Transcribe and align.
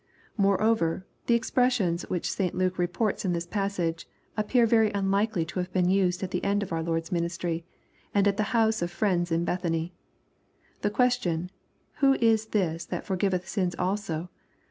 Moreover, 0.35 1.05
the 1.27 1.35
expressions 1.35 2.09
which 2.09 2.31
St 2.31 2.55
Luke 2.55 2.79
reports 2.79 3.23
in 3.23 3.33
this 3.33 3.45
passage, 3.45 4.07
appear 4.35 4.65
very 4.65 4.91
unlikely 4.93 5.45
to 5.45 5.59
have 5.59 5.71
been 5.71 5.91
used 5.91 6.23
at 6.23 6.31
the 6.31 6.43
end 6.43 6.63
of 6.63 6.73
our 6.73 6.81
Lord's 6.81 7.11
ministry, 7.11 7.65
and 8.11 8.27
at 8.27 8.35
the 8.37 8.41
house 8.49 8.81
of 8.81 8.89
friends 8.89 9.31
in 9.31 9.45
Bethany. 9.45 9.93
The 10.81 10.89
question," 10.89 11.51
who 11.99 12.15
is 12.15 12.47
this 12.47 12.83
that 12.85 13.05
forgiveth 13.05 13.47
sins 13.47 13.75
also 13.77 14.31